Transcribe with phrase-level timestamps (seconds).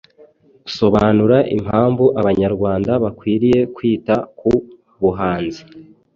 [0.77, 4.51] Sobanura impamvu Abanyarwanda bakwiriye kwita ku
[5.01, 5.61] buhanzi